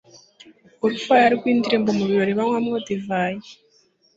[0.83, 3.49] urufaya rw'indirimbo mu birori banywamo divayi